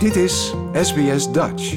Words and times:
Dit 0.00 0.16
is 0.16 0.54
SBS 0.72 1.32
Dutch. 1.32 1.72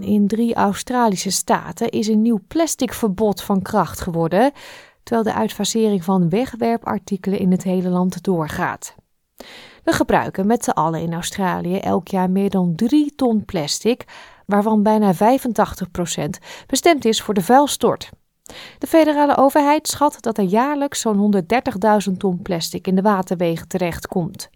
In 0.00 0.24
drie 0.26 0.54
Australische 0.54 1.30
staten 1.30 1.88
is 1.88 2.08
een 2.08 2.22
nieuw 2.22 2.40
plasticverbod 2.48 3.42
van 3.42 3.62
kracht 3.62 4.00
geworden, 4.00 4.52
terwijl 5.02 5.26
de 5.26 5.40
uitfasering 5.40 6.04
van 6.04 6.28
wegwerpartikelen 6.28 7.38
in 7.38 7.50
het 7.50 7.62
hele 7.62 7.88
land 7.88 8.22
doorgaat. 8.22 8.94
We 9.84 9.92
gebruiken 9.92 10.46
met 10.46 10.64
z'n 10.64 10.70
allen 10.70 11.00
in 11.00 11.12
Australië 11.12 11.76
elk 11.76 12.08
jaar 12.08 12.30
meer 12.30 12.50
dan 12.50 12.74
3 12.74 13.14
ton 13.14 13.44
plastic, 13.44 14.04
waarvan 14.46 14.82
bijna 14.82 15.14
85% 15.14 15.18
bestemd 16.66 17.04
is 17.04 17.22
voor 17.22 17.34
de 17.34 17.42
vuilstort. 17.42 18.10
De 18.78 18.86
federale 18.86 19.36
overheid 19.36 19.88
schat 19.88 20.16
dat 20.20 20.38
er 20.38 20.44
jaarlijks 20.44 21.00
zo'n 21.00 21.34
130.000 22.08 22.16
ton 22.16 22.42
plastic 22.42 22.86
in 22.86 22.94
de 22.94 23.02
waterwegen 23.02 23.68
terechtkomt. 23.68 24.50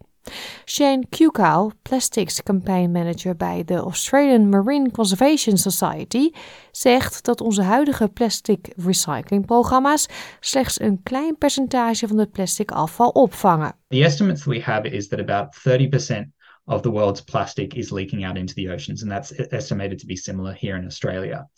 Shane 0.64 1.06
Kukow, 1.08 1.70
Plastics 1.82 2.42
Campaign 2.42 2.90
Manager 2.90 3.36
bij 3.36 3.64
de 3.64 3.74
Australian 3.74 4.48
Marine 4.48 4.90
Conservation 4.90 5.56
Society, 5.56 6.30
zegt 6.70 7.24
dat 7.24 7.40
onze 7.40 7.62
huidige 7.62 8.08
plastic 8.08 8.72
recyclingprogramma's 8.76 10.06
slechts 10.40 10.80
een 10.80 11.02
klein 11.02 11.38
percentage 11.38 12.08
van 12.08 12.18
het 12.18 12.32
plastic 12.32 12.70
afval 12.70 13.08
opvangen. 13.08 13.74
The 13.88 14.04
estimates 14.04 14.44
we 14.44 14.60
have 14.60 14.88
is 14.90 15.08
that 15.08 15.20
about 15.20 15.54
30% 15.54 16.34
of 16.64 16.80
the 16.80 16.90
world's 16.90 17.20
plastic 17.20 17.74
is 17.74 17.90
leaking 17.90 18.26
out 18.26 18.36
into 18.36 18.54
the 18.54 18.72
oceans, 18.72 19.02
and 19.02 19.10
that's 19.10 19.32
estimated 19.50 19.98
to 19.98 20.06
be 20.06 20.16
similar 20.16 20.56
here 20.58 20.78
in 20.78 20.86
Australia. 20.86 21.48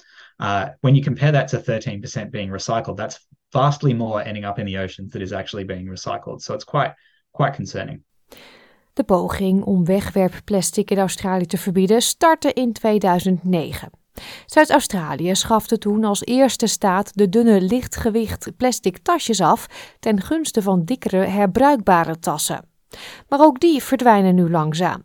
Uh, 0.41 0.69
when 0.81 0.95
you 0.95 1.03
compare 1.03 1.33
that 1.33 1.48
to 1.48 1.59
13% 1.59 2.31
being 2.31 2.51
recycled, 2.51 2.97
that's 2.97 3.27
vastly 3.53 3.95
more 3.95 4.23
ending 4.23 4.45
up 4.45 4.59
in 4.59 4.67
the 4.67 4.79
oceans 4.79 5.12
that 5.12 5.23
is 5.23 5.33
actually 5.33 5.65
being 5.65 5.87
recycled. 5.87 6.41
So 6.41 6.55
it's 6.55 6.65
quite 6.65 6.93
quite 7.33 7.55
concerning. 7.55 8.05
De 8.98 9.05
poging 9.05 9.65
om 9.65 9.84
wegwerpplastic 9.84 10.91
in 10.91 10.98
Australië 10.98 11.47
te 11.47 11.59
verbieden 11.59 12.02
startte 12.02 12.52
in 12.52 12.73
2009. 12.73 13.91
Zuid-Australië 14.47 15.34
schafte 15.34 15.78
toen 15.78 16.05
als 16.05 16.25
eerste 16.25 16.67
staat 16.67 17.11
de 17.14 17.28
dunne 17.28 17.61
lichtgewicht 17.61 18.56
plastic 18.56 18.98
tasjes 18.98 19.41
af 19.41 19.67
ten 20.00 20.20
gunste 20.20 20.62
van 20.62 20.84
dikkere 20.84 21.17
herbruikbare 21.17 22.19
tassen. 22.19 22.69
Maar 23.28 23.41
ook 23.41 23.61
die 23.61 23.83
verdwijnen 23.83 24.34
nu 24.34 24.50
langzaam. 24.50 25.03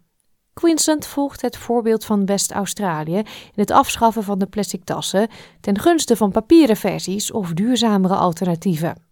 Queensland 0.53 1.05
volgt 1.05 1.41
het 1.41 1.57
voorbeeld 1.57 2.05
van 2.05 2.25
West-Australië 2.25 3.17
in 3.17 3.25
het 3.53 3.71
afschaffen 3.71 4.23
van 4.23 4.39
de 4.39 4.47
plastic 4.47 4.83
tassen 4.83 5.27
ten 5.61 5.79
gunste 5.79 6.15
van 6.15 6.31
papieren 6.31 6.77
versies 6.77 7.31
of 7.31 7.53
duurzamere 7.53 8.15
alternatieven. 8.15 9.02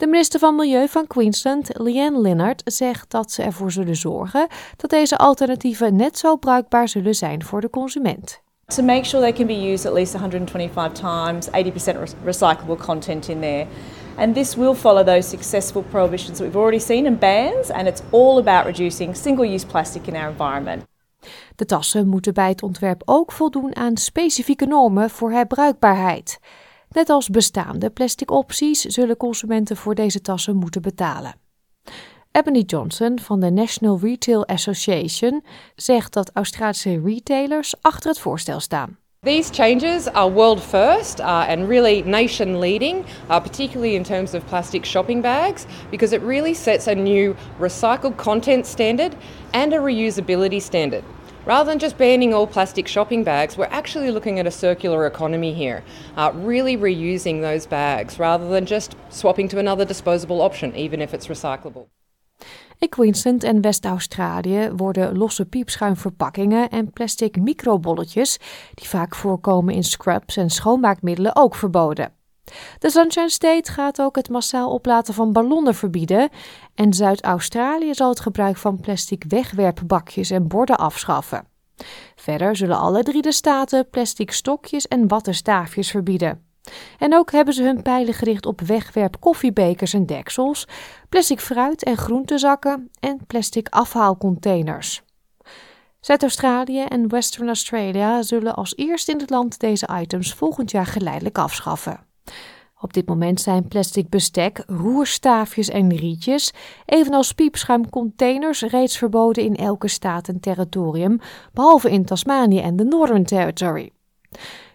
De 0.00 0.06
minister 0.06 0.40
van 0.40 0.54
Milieu 0.54 0.88
van 0.88 1.06
Queensland, 1.06 1.68
Leanne 1.72 2.20
Linnard, 2.20 2.62
zegt 2.64 3.10
dat 3.10 3.30
ze 3.32 3.42
ervoor 3.42 3.72
zullen 3.72 3.96
zorgen 3.96 4.46
dat 4.76 4.90
deze 4.90 5.16
alternatieven 5.16 5.96
net 5.96 6.18
zo 6.18 6.36
bruikbaar 6.36 6.88
zullen 6.88 7.14
zijn 7.14 7.44
voor 7.44 7.60
de 7.60 7.70
consument. 7.70 8.40
To 8.66 8.82
make 8.82 9.04
sure 9.04 9.22
they 9.22 9.32
can 9.32 9.46
be 9.46 9.72
used 9.72 9.86
at 9.86 9.92
least 9.92 10.12
125 10.12 10.92
times, 10.92 11.48
80% 11.48 11.50
recyclable 12.24 12.76
content 12.76 13.28
in 13.28 13.40
there. 13.40 13.66
And 14.16 14.34
this 14.34 14.54
will 14.54 14.74
follow 14.74 15.06
those 15.06 15.28
successful 15.28 15.82
prohibitions 15.82 16.38
that 16.38 16.46
we've 16.46 16.58
already 16.58 16.80
seen 16.80 17.06
and 17.06 17.18
bans, 17.18 17.70
and 17.70 17.86
it's 17.86 18.02
all 18.10 18.38
about 18.38 18.64
reducing 18.64 19.16
single 19.16 19.52
use 19.54 19.66
plastic 19.66 20.06
in 20.06 20.16
our 20.16 20.30
environment. 20.30 20.84
De 21.56 21.64
tassen 21.64 22.08
moeten 22.08 22.34
bij 22.34 22.48
het 22.48 22.62
ontwerp 22.62 23.02
ook 23.04 23.32
voldoen 23.32 23.76
aan 23.76 23.96
specifieke 23.96 24.66
normen 24.66 25.10
voor 25.10 25.30
herbruikbaarheid. 25.30 26.38
Net 26.94 27.08
als 27.08 27.28
bestaande 27.28 27.90
plastic 27.90 28.30
opties 28.30 28.80
zullen 28.80 29.16
consumenten 29.16 29.76
voor 29.76 29.94
deze 29.94 30.20
tassen 30.20 30.56
moeten 30.56 30.82
betalen. 30.82 31.34
Ebony 32.32 32.62
Johnson 32.66 33.18
van 33.18 33.40
de 33.40 33.50
National 33.50 33.98
Retail 34.02 34.46
Association 34.46 35.44
zegt 35.74 36.12
dat 36.12 36.30
Australische 36.34 37.00
retailers 37.04 37.74
achter 37.80 38.10
het 38.10 38.18
voorstel 38.18 38.60
staan. 38.60 38.98
These 39.22 39.52
changes 39.52 40.06
are 40.12 40.32
world 40.32 40.60
first 40.60 41.18
uh, 41.18 41.48
and 41.48 41.68
really 41.68 42.02
nation 42.06 42.58
leading, 42.58 43.04
uh, 43.28 43.40
particularly 43.40 43.94
in 43.94 44.02
terms 44.02 44.34
of 44.34 44.44
plastic 44.44 44.84
shopping 44.84 45.22
bags, 45.22 45.64
because 45.90 46.16
it 46.16 46.22
really 46.22 46.54
sets 46.54 46.86
a 46.86 46.94
new 46.94 47.34
recycled 47.58 48.16
content 48.16 48.66
standard 48.66 49.14
and 49.50 49.72
a 49.72 49.78
reusability 49.78 50.60
standard. 50.60 51.04
Rather 51.46 51.70
than 51.70 51.78
just 51.78 51.96
banning 51.96 52.34
all 52.34 52.46
plastic 52.46 52.86
shopping 52.86 53.24
bags, 53.24 53.56
we're 53.56 53.64
actually 53.70 54.10
looking 54.10 54.38
at 54.38 54.46
a 54.46 54.50
circular 54.50 55.06
economy 55.06 55.54
here, 55.54 55.82
uh, 56.16 56.30
really 56.34 56.76
reusing 56.76 57.40
those 57.40 57.66
bags 57.66 58.18
rather 58.18 58.48
than 58.50 58.66
just 58.66 58.94
swapping 59.08 59.48
to 59.48 59.58
another 59.58 59.86
disposable 59.86 60.42
option, 60.42 60.76
even 60.76 61.00
if 61.00 61.14
it's 61.14 61.28
recyclable. 61.28 61.86
In 62.78 62.88
Queensland 62.88 63.44
en 63.44 63.60
West-Australië 63.60 64.70
worden 64.76 65.18
losse 65.18 65.44
piepschuimverpakkingen 65.44 66.70
en 66.70 66.92
plastic 66.92 67.36
microbolletjes, 67.36 68.38
die 68.74 68.88
vaak 68.88 69.14
voorkomen 69.14 69.74
in 69.74 69.84
scrubs 69.84 70.36
en 70.36 70.50
schoonmaakmiddelen, 70.50 71.36
ook 71.36 71.54
verboden. 71.54 72.12
De 72.78 72.90
Sunshine 72.90 73.30
State 73.30 73.72
gaat 73.72 74.02
ook 74.02 74.16
het 74.16 74.28
massaal 74.28 74.72
oplaten 74.72 75.14
van 75.14 75.32
ballonnen 75.32 75.74
verbieden 75.74 76.28
en 76.74 76.92
Zuid-Australië 76.92 77.94
zal 77.94 78.08
het 78.08 78.20
gebruik 78.20 78.56
van 78.56 78.80
plastic 78.80 79.24
wegwerpbakjes 79.28 80.30
en 80.30 80.48
borden 80.48 80.78
afschaffen. 80.78 81.46
Verder 82.16 82.56
zullen 82.56 82.78
alle 82.78 83.02
drie 83.02 83.22
de 83.22 83.32
staten 83.32 83.90
plastic 83.90 84.32
stokjes 84.32 84.88
en 84.88 85.08
wattenstaafjes 85.08 85.90
verbieden. 85.90 86.44
En 86.98 87.14
ook 87.14 87.32
hebben 87.32 87.54
ze 87.54 87.62
hun 87.62 87.82
pijlen 87.82 88.14
gericht 88.14 88.46
op 88.46 88.60
wegwerp 88.60 89.20
koffiebekers 89.20 89.92
en 89.92 90.06
deksels, 90.06 90.68
plastic 91.08 91.40
fruit- 91.40 91.84
en 91.84 91.96
groentezakken 91.96 92.90
en 93.00 93.26
plastic 93.26 93.68
afhaalcontainers. 93.68 95.02
Zuid-Australië 96.00 96.82
en 96.82 97.08
Western 97.08 97.46
Australia 97.46 98.22
zullen 98.22 98.54
als 98.54 98.76
eerste 98.76 99.12
in 99.12 99.18
het 99.18 99.30
land 99.30 99.58
deze 99.58 99.88
items 100.00 100.34
volgend 100.34 100.70
jaar 100.70 100.86
geleidelijk 100.86 101.38
afschaffen. 101.38 102.08
Op 102.80 102.92
dit 102.92 103.08
moment 103.08 103.40
zijn 103.40 103.68
plastic 103.68 104.08
bestek, 104.08 104.62
roerstaafjes 104.66 105.68
en 105.68 105.96
rietjes, 105.96 106.52
evenals 106.84 107.32
piepschuimcontainers, 107.32 108.62
reeds 108.62 108.98
verboden 108.98 109.44
in 109.44 109.56
elke 109.56 109.88
staat 109.88 110.28
en 110.28 110.40
territorium, 110.40 111.18
behalve 111.52 111.90
in 111.90 112.04
Tasmanië 112.04 112.60
en 112.60 112.76
de 112.76 112.84
Northern 112.84 113.24
Territory. 113.24 113.90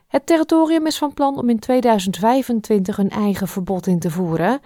Het 0.08 0.26
territorium 0.26 0.86
is 0.86 0.98
van 0.98 1.14
plan 1.14 1.38
om 1.38 1.50
in 1.50 1.60
2025 1.60 2.98
een 2.98 3.10
eigen 3.10 3.48
verbod 3.48 3.88
in 3.88 4.00
te 4.00 4.12
voeren, 4.12 4.60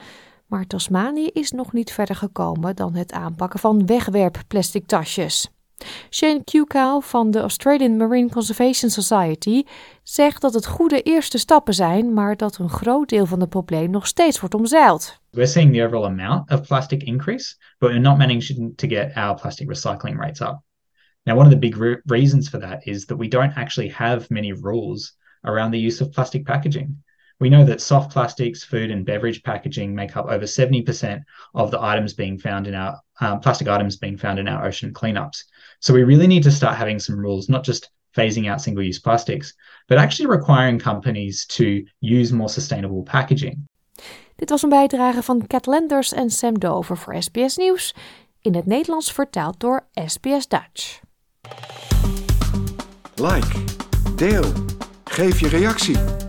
maar 0.45 0.67
Tasmanië 0.67 1.28
is 1.28 1.51
nog 1.51 1.73
niet 1.73 1.91
verder 1.91 2.16
gekomen 2.16 2.75
dan 2.75 2.95
het 2.95 3.11
aanpakken 3.11 3.59
van 3.59 3.85
wegwerpplastic 3.85 4.88
tasjes. 4.88 5.59
Shane 6.09 6.44
Kukow 6.44 7.01
van 7.01 7.31
de 7.31 7.40
Australian 7.40 7.97
Marine 7.97 8.29
Conservation 8.29 8.90
Society 8.90 9.63
zegt 10.03 10.41
dat 10.41 10.53
het 10.53 10.66
goede 10.66 11.01
eerste 11.01 11.38
stappen 11.38 11.73
zijn, 11.73 12.13
maar 12.13 12.38
dat 12.38 12.57
een 12.57 12.69
groot 12.69 13.09
deel 13.09 13.25
van 13.25 13.40
het 13.40 13.50
probleem 13.50 13.90
nog 13.90 14.07
steeds 14.07 14.40
wordt 14.40 14.56
omzeild. 14.56 15.19
We're 15.29 15.47
seeing 15.47 15.73
the 15.73 15.84
overall 15.84 16.06
amount 16.06 16.51
of 16.51 16.67
plastic 16.67 17.03
increase, 17.03 17.56
but 17.78 17.90
we're 17.90 18.01
not 18.01 18.17
managing 18.17 18.78
to 18.78 18.88
get 18.88 19.16
our 19.16 19.35
plastic 19.41 19.67
recycling 19.67 20.17
rates 20.17 20.41
up. 20.41 20.62
Now, 21.23 21.35
one 21.35 21.45
of 21.45 21.51
the 21.51 21.59
big 21.59 21.75
re 21.75 22.01
reasons 22.06 22.50
for 22.50 22.59
that 22.59 22.85
is 22.85 23.06
that 23.06 23.17
we 23.17 23.28
don't 23.28 23.57
actually 23.57 23.90
have 23.90 24.29
many 24.29 24.51
rules 24.51 25.13
around 25.44 25.72
the 25.72 25.88
use 25.88 26.01
of 26.01 26.11
plastic 26.11 26.46
packaging. 26.46 27.03
We 27.39 27.50
know 27.50 27.63
that 27.66 27.81
soft 27.81 28.11
plastics, 28.11 28.63
food, 28.63 28.91
and 28.91 29.05
beverage 29.05 29.44
packaging 29.44 29.95
make 29.95 30.17
up 30.17 30.25
over 30.25 30.45
70% 30.45 31.23
of 31.53 31.72
the 31.72 31.81
items 31.81 32.13
being 32.13 32.38
found 32.38 32.67
in 32.67 32.75
our 32.75 33.00
um, 33.22 33.39
plastic 33.39 33.67
items 33.67 33.97
being 33.97 34.17
found 34.17 34.39
in 34.39 34.47
our 34.47 34.66
ocean 34.66 34.94
cleanups. 34.94 35.44
So 35.79 35.94
we 35.94 36.03
really 36.03 36.28
need 36.28 36.44
to 36.44 36.51
start 36.51 36.75
having 36.75 36.99
some 36.99 37.17
rules, 37.17 37.47
not 37.47 37.63
just 37.63 37.91
phasing 38.16 38.49
out 38.49 38.61
single 38.61 38.83
use 38.83 38.99
plastics, 38.99 39.53
but 39.88 39.97
actually 39.97 40.28
requiring 40.28 40.79
companies 40.79 41.45
to 41.45 41.85
use 42.01 42.33
more 42.33 42.49
sustainable 42.49 43.03
packaging. 43.03 43.66
Dit 44.35 44.49
was 44.49 44.63
een 44.63 44.69
bijdrage 44.69 45.23
van 45.23 45.47
Cat 45.47 45.66
Lenders 45.67 46.13
en 46.13 46.29
Sam 46.29 46.59
Dover 46.59 46.97
voor 46.97 47.23
SBS 47.23 47.57
Nieuws, 47.57 47.95
in 48.41 48.55
het 48.55 48.66
Nederlands 48.66 49.11
vertaald 49.11 49.59
door 49.59 49.88
SBS 50.05 50.47
Dutch. 50.47 50.99
Like, 53.16 53.64
deel, 54.16 54.53
geef 55.03 55.40
je 55.40 55.47
reactie. 55.47 56.28